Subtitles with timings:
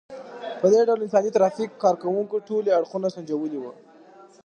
[0.61, 3.71] په دې ډول د انساني ترافیک کار کوونکو ټولي اړخونه سنجولي وو.